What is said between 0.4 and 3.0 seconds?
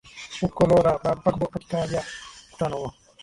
uku lora bagbo akikaja mkutano huo